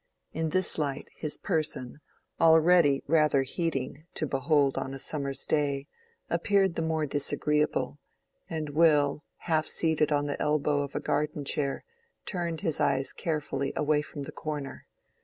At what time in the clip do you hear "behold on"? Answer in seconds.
4.25-4.95